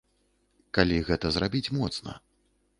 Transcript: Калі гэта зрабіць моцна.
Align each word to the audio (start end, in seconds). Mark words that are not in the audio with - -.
Калі 0.77 0.97
гэта 1.11 1.33
зрабіць 1.37 1.73
моцна. 1.79 2.19